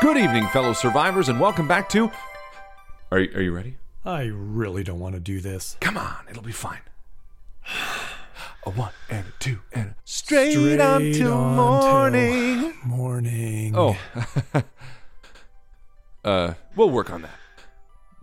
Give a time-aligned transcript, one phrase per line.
[0.00, 2.10] Good evening, fellow survivors, and welcome back to.
[3.10, 3.76] Are you, are you ready?
[4.04, 5.76] I really don't want to do this.
[5.80, 6.80] Come on, it'll be fine.
[8.66, 12.60] A one and a two and a straight, on till on morning.
[12.60, 13.74] till Morning.
[13.76, 13.96] Oh,
[16.24, 17.38] uh, we'll work on that.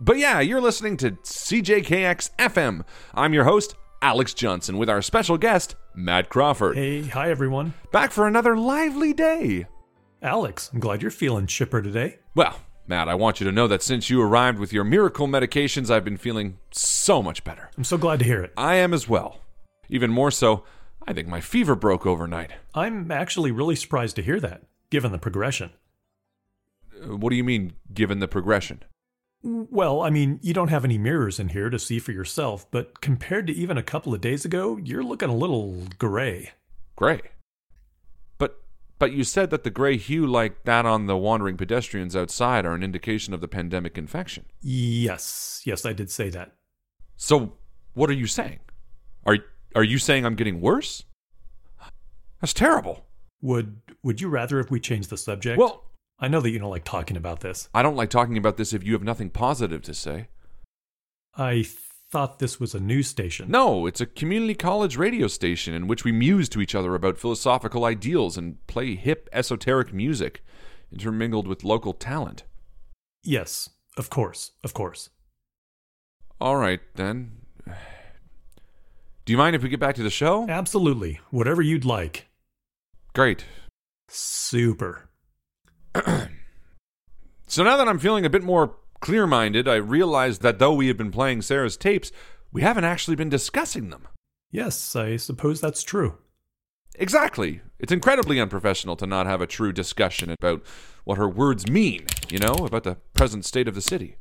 [0.00, 2.84] But yeah, you're listening to CJKX FM.
[3.14, 6.76] I'm your host, Alex Johnson, with our special guest, Matt Crawford.
[6.76, 7.74] Hey, hi everyone.
[7.92, 9.66] Back for another lively day.
[10.22, 12.18] Alex, I'm glad you're feeling chipper today.
[12.36, 15.90] Well, Matt, I want you to know that since you arrived with your miracle medications,
[15.90, 17.70] I've been feeling so much better.
[17.76, 18.52] I'm so glad to hear it.
[18.56, 19.40] I am as well.
[19.88, 20.62] Even more so,
[21.06, 22.52] I think my fever broke overnight.
[22.74, 25.70] I'm actually really surprised to hear that, given the progression.
[27.02, 28.84] Uh, What do you mean, given the progression?
[29.42, 33.00] Well, I mean, you don't have any mirrors in here to see for yourself, but
[33.00, 36.52] compared to even a couple of days ago, you're looking a little gray.
[36.94, 37.22] Gray.
[39.02, 42.72] But you said that the gray hue like that on the wandering pedestrians outside are
[42.72, 44.44] an indication of the pandemic infection.
[44.60, 46.52] Yes, yes, I did say that.
[47.16, 47.54] So
[47.94, 48.60] what are you saying?
[49.26, 49.38] Are
[49.74, 51.02] are you saying I'm getting worse?
[52.40, 53.04] That's terrible.
[53.40, 55.58] Would would you rather if we change the subject?
[55.58, 55.82] Well,
[56.20, 57.68] I know that you don't like talking about this.
[57.74, 60.28] I don't like talking about this if you have nothing positive to say.
[61.36, 61.66] I
[62.12, 63.50] thought this was a news station.
[63.50, 67.16] No, it's a community college radio station in which we muse to each other about
[67.16, 70.44] philosophical ideals and play hip, esoteric music,
[70.92, 72.44] intermingled with local talent.
[73.24, 75.08] Yes, of course, of course.
[76.38, 77.38] All right, then.
[79.24, 80.46] Do you mind if we get back to the show?
[80.48, 81.18] Absolutely.
[81.30, 82.28] Whatever you'd like.
[83.14, 83.46] Great.
[84.08, 85.08] Super.
[87.52, 90.86] So now that I'm feeling a bit more clear minded, I realize that though we
[90.88, 92.10] have been playing Sarah's tapes,
[92.50, 94.08] we haven't actually been discussing them.
[94.50, 96.16] Yes, I suppose that's true.
[96.94, 97.60] Exactly.
[97.78, 100.62] It's incredibly unprofessional to not have a true discussion about
[101.04, 104.16] what her words mean, you know, about the present state of the city.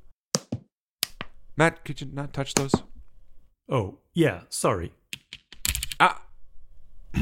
[1.55, 2.73] Matt, could you not touch those?
[3.69, 4.93] Oh, yeah, sorry.
[5.99, 6.23] Ah.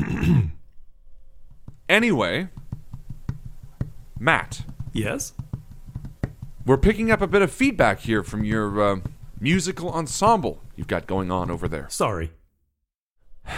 [1.89, 2.49] anyway,
[4.19, 4.61] Matt,
[4.93, 5.33] Yes?
[6.69, 8.97] We're picking up a bit of feedback here from your uh,
[9.39, 11.89] musical ensemble you've got going on over there.
[11.89, 12.31] Sorry.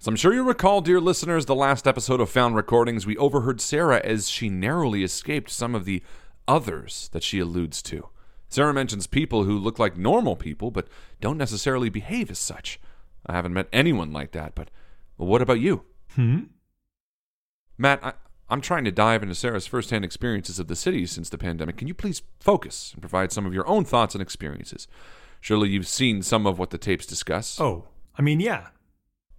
[0.00, 3.60] So I'm sure you recall, dear listeners, the last episode of Found Recordings, we overheard
[3.60, 6.04] Sarah as she narrowly escaped some of the
[6.46, 8.08] others that she alludes to.
[8.48, 10.86] Sarah mentions people who look like normal people but
[11.20, 12.78] don't necessarily behave as such.
[13.26, 14.70] I haven't met anyone like that, but
[15.16, 15.82] what about you?
[16.14, 16.42] Hmm?
[17.76, 18.12] Matt, I,
[18.50, 21.76] I'm trying to dive into Sarah's firsthand experiences of the city since the pandemic.
[21.76, 24.88] Can you please focus and provide some of your own thoughts and experiences?
[25.40, 27.60] Surely you've seen some of what the tapes discuss.
[27.60, 27.84] Oh,
[28.16, 28.68] I mean, yeah.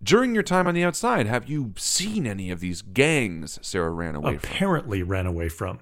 [0.02, 4.16] During your time on the outside, have you seen any of these gangs Sarah ran
[4.16, 4.50] away from?
[4.50, 5.80] Apparently ran away from.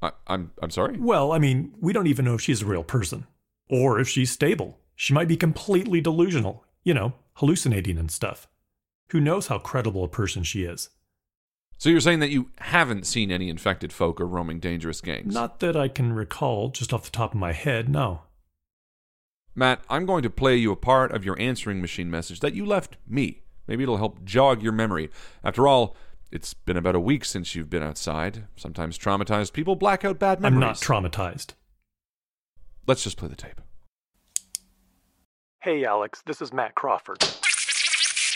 [0.00, 0.96] I, I'm I'm sorry.
[0.98, 3.26] Well, I mean, we don't even know if she's a real person.
[3.68, 4.78] Or if she's stable.
[4.94, 6.64] She might be completely delusional.
[6.84, 8.46] You know, hallucinating and stuff.
[9.10, 10.90] Who knows how credible a person she is?
[11.78, 15.34] So you're saying that you haven't seen any infected folk or roaming dangerous gangs?
[15.34, 18.22] Not that I can recall just off the top of my head, no.
[19.54, 22.64] Matt, I'm going to play you a part of your answering machine message that you
[22.64, 23.42] left me.
[23.66, 25.10] Maybe it'll help jog your memory.
[25.44, 25.96] After all,
[26.30, 28.44] it's been about a week since you've been outside.
[28.56, 30.56] Sometimes traumatized people black out bad memories.
[30.56, 30.76] I'm not
[31.12, 31.54] traumatized.
[32.86, 33.60] Let's just play the tape.
[35.60, 37.24] Hey, Alex, this is Matt Crawford.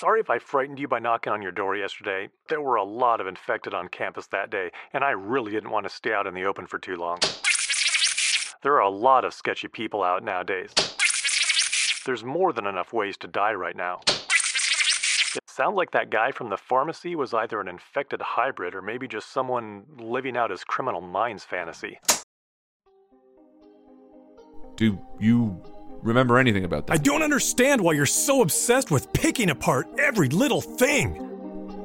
[0.01, 2.31] Sorry if I frightened you by knocking on your door yesterday.
[2.49, 5.85] There were a lot of infected on campus that day, and I really didn't want
[5.85, 7.19] to stay out in the open for too long.
[8.63, 10.73] There are a lot of sketchy people out nowadays.
[12.07, 14.01] There's more than enough ways to die right now.
[15.37, 19.07] It sounds like that guy from the pharmacy was either an infected hybrid or maybe
[19.07, 22.01] just someone living out his criminal minds fantasy.
[24.77, 25.63] Do you
[26.03, 26.95] remember anything about that?
[26.95, 31.27] I don't understand why you're so obsessed with picking apart every little thing.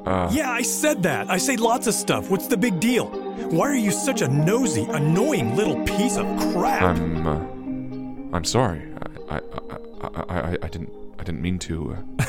[0.06, 1.30] Uh, Yeah, I said that.
[1.30, 2.30] I say lots of stuff.
[2.30, 3.06] What's the big deal?
[3.50, 6.82] Why are you such a nosy, annoying little piece of crap?
[6.82, 7.26] I'm.
[7.26, 8.82] Uh, I'm sorry.
[9.30, 9.40] I, I,
[10.02, 10.90] I, I, I, didn't.
[11.18, 11.94] I didn't mean to.
[11.94, 12.24] Uh,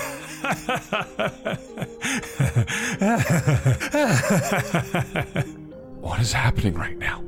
[6.02, 7.24] what is happening right now?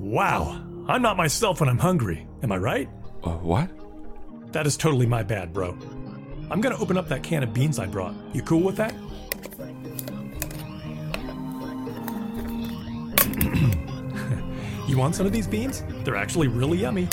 [0.00, 2.26] wow, I'm not myself when I'm hungry.
[2.42, 2.88] Am I right?
[3.22, 3.70] Uh, what?
[4.52, 5.76] That is totally my bad, bro.
[6.50, 8.14] I'm gonna open up that can of beans I brought.
[8.34, 8.92] You cool with that?
[14.88, 15.84] you want some of these beans?
[16.04, 17.08] They're actually really yummy.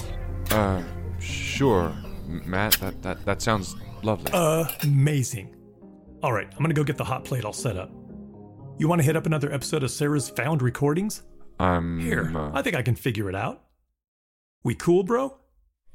[0.49, 0.81] Uh,
[1.19, 1.93] sure,
[2.25, 2.73] Matt.
[2.79, 4.31] That that that sounds lovely.
[4.83, 5.55] Amazing.
[6.23, 7.91] All right, I'm gonna go get the hot plate all set up.
[8.79, 11.23] You want to hit up another episode of Sarah's Found Recordings?
[11.59, 13.63] I'm Here, uh, I think I can figure it out.
[14.63, 15.37] We cool, bro?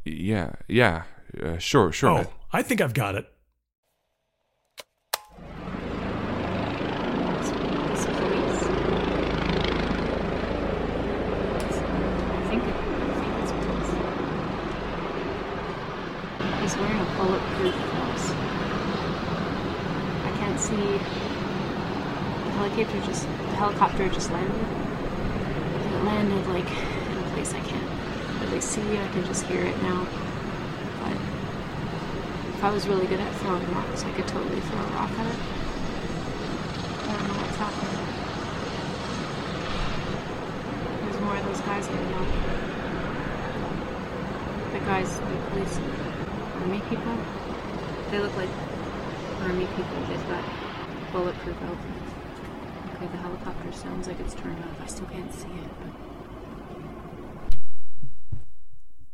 [0.04, 1.02] yeah, yeah,
[1.40, 2.10] uh, sure, sure.
[2.10, 3.26] Oh, I think I've got it.
[12.34, 13.92] I think, it, I think it's police.
[16.60, 18.34] He's wearing a bulletproof vest.
[20.24, 20.98] I can't see.
[22.44, 24.66] The helicopter just the helicopter just landed.
[25.94, 27.90] It landed like in a place I can't
[28.42, 28.98] really see.
[28.98, 30.06] I can just hear it now.
[32.62, 35.26] If I was really good at throwing rocks, I could totally throw a rock at
[35.26, 35.34] it.
[37.02, 37.98] I don't know what's happening.
[41.02, 42.22] There's more of those guys I know.
[44.70, 45.74] The guys, the police,
[46.62, 47.18] army people.
[48.12, 48.54] They look like
[49.40, 49.98] army people.
[50.06, 50.44] They've got
[51.10, 52.14] bulletproof outfits.
[52.94, 54.80] Okay, the helicopter sounds like it's turned off.
[54.80, 55.70] I still can't see it.
[57.50, 57.58] But...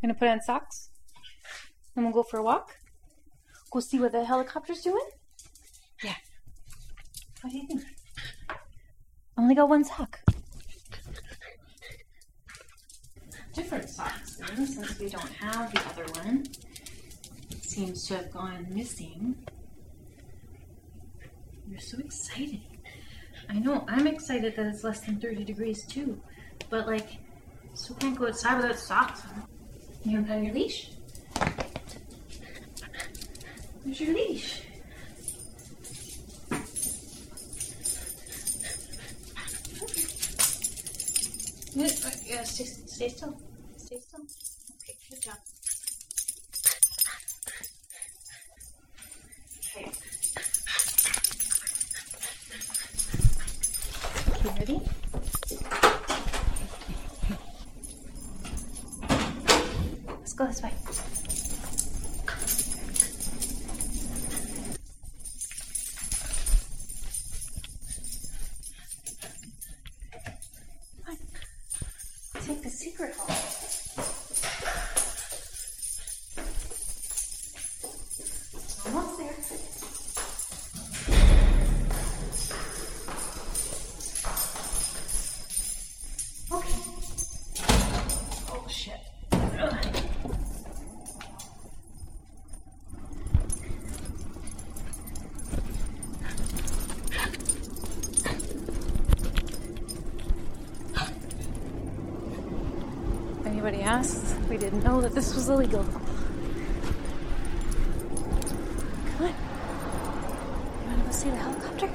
[0.02, 0.90] Gonna put on socks.
[1.94, 2.76] Then we'll go for a walk.
[3.70, 5.06] Go see what the helicopter's doing.
[6.02, 6.14] Yeah.
[7.42, 7.82] What do you think?
[8.48, 8.54] I
[9.36, 10.20] only got one sock.
[13.52, 16.46] Different socks then, since we don't have the other one.
[17.50, 19.36] It seems to have gone missing.
[21.68, 22.60] You're so excited.
[23.50, 26.20] I know, I'm excited that it's less than 30 degrees too.
[26.70, 27.18] But like,
[27.74, 29.46] still can't go outside without socks on.
[30.04, 30.90] You haven't on your leash?
[33.84, 34.62] Where's your leash?
[41.74, 43.38] Yeah, uh, yeah, stay, stay still.
[43.76, 44.20] Stay still.
[44.82, 45.36] Okay, good job.
[54.38, 54.80] Okay, ready?
[60.08, 60.72] Let's go this way.
[72.88, 73.57] Secret hole.
[103.68, 105.84] If anybody asks, we didn't know that this was illegal.
[109.04, 109.28] Come on.
[109.28, 111.90] You wanna go see the helicopter?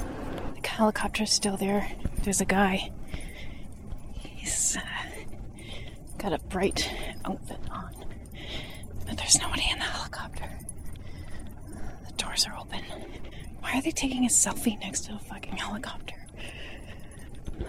[0.62, 1.90] The helicopter's still there.
[2.22, 2.92] There's a guy.
[4.12, 4.82] He's uh,
[6.16, 6.88] got a bright
[7.24, 7.92] outfit on.
[9.08, 10.48] But there's nobody in the helicopter.
[12.06, 12.82] The doors are open.
[13.58, 16.24] Why are they taking a selfie next to a fucking helicopter?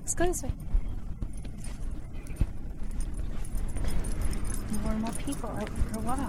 [0.00, 0.50] Let's go this way.
[4.82, 6.20] More and more people out for a walk.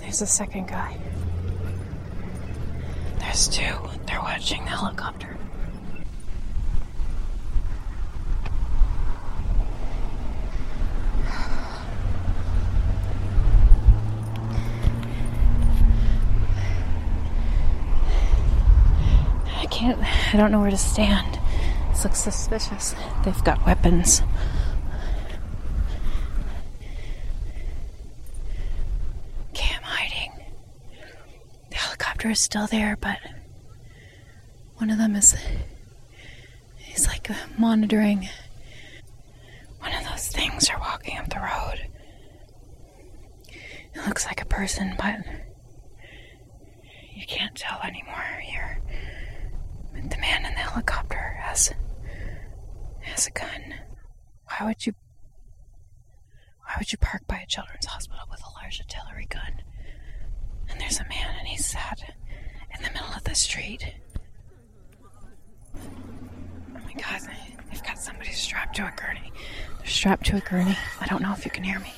[0.00, 0.96] There's a second guy.
[3.18, 3.74] There's two.
[4.06, 5.36] They're watching the helicopter.
[19.56, 19.98] I can't.
[20.34, 21.38] I don't know where to stand.
[21.90, 22.94] This looks suspicious.
[23.24, 24.22] They've got weapons.
[29.50, 30.32] Okay, I'm hiding.
[31.70, 31.76] The
[32.30, 33.18] is still there, but
[34.76, 35.36] one of them is.
[36.76, 38.28] He's like monitoring.
[39.78, 41.86] One of those things are walking up the road.
[43.94, 45.16] It looks like a person, but
[47.14, 48.80] you can't tell anymore here.
[49.94, 51.72] The man in the helicopter has
[53.00, 53.74] has a gun.
[54.46, 54.94] Why would you
[56.64, 59.62] why would you park by a children's hospital with a large artillery gun?
[60.70, 62.00] And there's a man and he's sat
[62.76, 63.94] in the middle of the street.
[65.76, 67.20] Oh my god,
[67.70, 69.32] they've got somebody strapped to a gurney.
[69.78, 70.76] They're strapped to a gurney.
[71.00, 71.92] I don't know if you can hear me.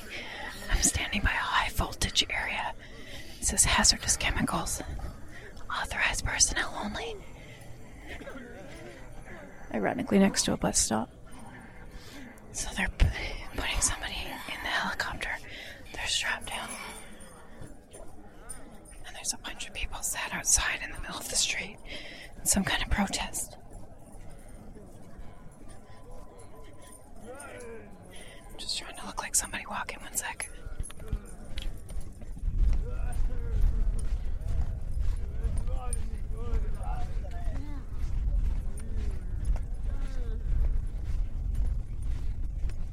[0.71, 2.73] I'm standing by a high voltage area.
[3.39, 4.81] It says hazardous chemicals.
[5.69, 7.15] Authorized personnel only.
[9.73, 11.09] Ironically, next to a bus stop.
[12.51, 13.07] So they're p-
[13.55, 14.13] putting somebody
[14.47, 15.29] in the helicopter.
[15.93, 16.69] They're strapped down.
[19.07, 21.77] And there's a bunch of people people sat outside in the middle of the street.
[22.43, 23.57] Some kind of protest.
[28.55, 30.51] Just trying to look like somebody walking one sec.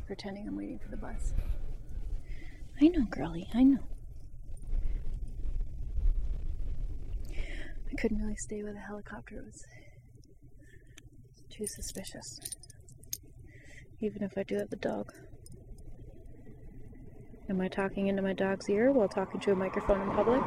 [0.06, 1.34] Pretending I'm waiting for the bus.
[2.80, 3.80] I know, girlie, I know.
[8.00, 9.36] Couldn't really stay with a helicopter.
[9.36, 9.62] It was
[11.50, 12.40] too suspicious.
[14.00, 15.12] Even if I do have the dog.
[17.50, 20.40] Am I talking into my dog's ear while talking to a microphone in public?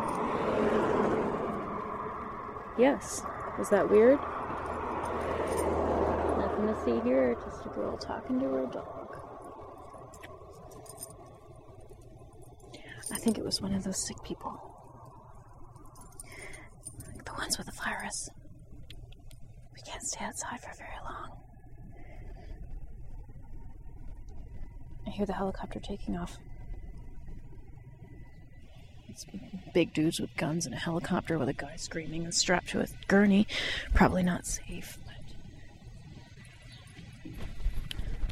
[2.79, 3.21] Yes.
[3.59, 4.19] Is that weird?
[6.39, 9.15] Nothing to see here, just a girl talking to her dog.
[13.11, 14.59] I think it was one of those sick people.
[17.05, 17.31] Like the
[18.13, 18.29] virus.
[19.75, 21.31] We can't stay outside for very long.
[25.05, 26.37] I hear the helicopter taking off.
[29.09, 29.25] It's
[29.73, 32.87] big dudes with guns and a helicopter with a guy screaming and strapped to a
[33.07, 33.45] gurney.
[33.93, 35.13] Probably not safe, but.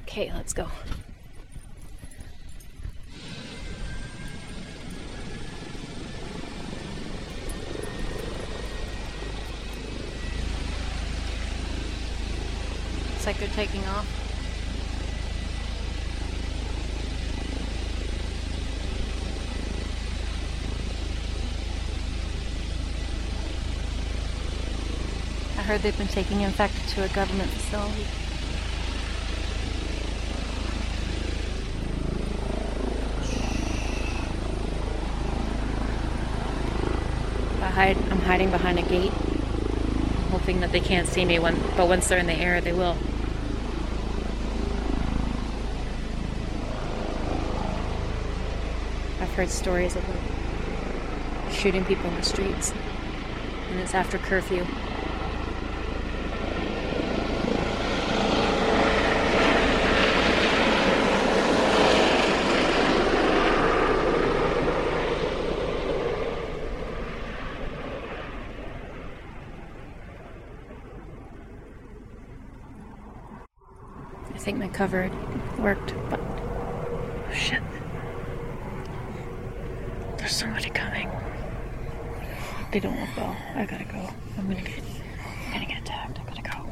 [0.04, 0.70] Okay, let's go.
[13.22, 14.08] Looks like they're taking off.
[25.56, 28.08] I heard they've been taking infected to a government facility.
[37.62, 39.12] Hide, I'm hiding behind a gate,
[40.32, 41.38] hoping that they can't see me.
[41.38, 42.98] When, but once they're in the air, they will.
[49.42, 52.72] Heard stories of them shooting people in the streets,
[53.72, 54.64] and it's after curfew.
[74.36, 75.10] I think my cover
[75.58, 77.64] worked, but oh shit.
[80.22, 81.10] There's somebody coming.
[82.72, 83.36] They don't look well.
[83.56, 84.10] I gotta go.
[84.38, 84.80] I'm gonna get
[85.48, 86.20] I'm gonna get attacked.
[86.20, 86.70] I gotta go.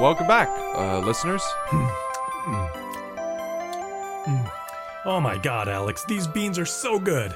[0.00, 1.42] Welcome back, uh, listeners.
[5.04, 7.32] Oh my god, Alex, these beans are so good.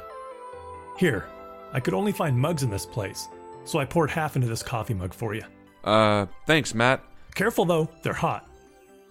[0.98, 1.28] Here,
[1.72, 3.28] I could only find mugs in this place,
[3.64, 5.44] so I poured half into this coffee mug for you.
[5.84, 7.04] Uh, thanks, Matt.
[7.36, 8.48] Careful though, they're hot.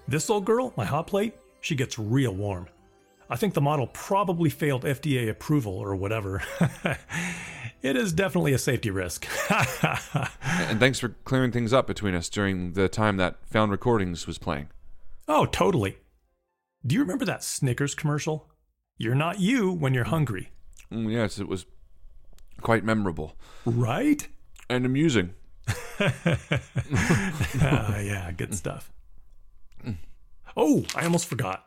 [0.09, 2.67] This old girl, my hot plate, she gets real warm.
[3.29, 6.43] I think the model probably failed FDA approval or whatever.
[7.81, 9.25] it is definitely a safety risk.
[10.69, 14.37] And thanks for clearing things up between us during the time that Found Recordings was
[14.37, 14.67] playing.
[15.27, 15.97] oh, totally.
[16.85, 18.49] Do you remember that Snickers commercial?
[18.97, 20.51] You're not you when you're hungry,
[20.91, 21.65] Mm, yes, it was
[22.61, 24.27] quite memorable right?
[24.69, 25.33] and amusing.
[27.61, 28.91] Ah, yeah, good stuff.
[30.55, 31.65] Oh, I almost forgot.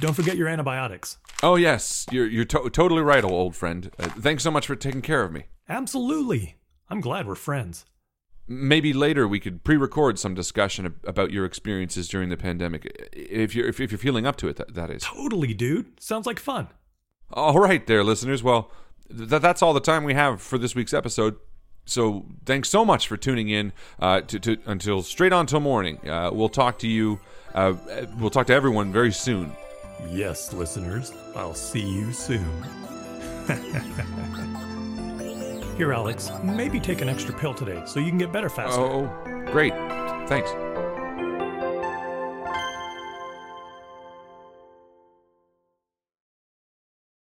[0.00, 1.18] Don't forget your antibiotics.
[1.42, 3.90] Oh yes, you're you're to- totally right, old friend.
[3.98, 5.44] Uh, thanks so much for taking care of me.
[5.68, 6.56] Absolutely.
[6.88, 7.84] I'm glad we're friends.
[8.48, 13.54] Maybe later we could pre-record some discussion ab- about your experiences during the pandemic, if
[13.54, 14.56] you're if, if you're feeling up to it.
[14.56, 15.02] That, that is.
[15.02, 16.00] Totally, dude.
[16.00, 16.68] Sounds like fun.
[17.32, 18.42] All right, there, listeners.
[18.42, 18.70] Well,
[19.14, 21.36] th- that's all the time we have for this week's episode.
[21.86, 26.06] So thanks so much for tuning in uh, to, to until straight on till morning.
[26.08, 27.18] Uh, we'll talk to you.
[27.54, 27.74] Uh,
[28.18, 29.52] we'll talk to everyone very soon.
[30.10, 31.12] Yes, listeners.
[31.34, 32.44] I'll see you soon.
[35.76, 38.80] Here, Alex, maybe take an extra pill today so you can get better faster.
[38.80, 39.72] Oh, great.
[40.28, 40.50] Thanks.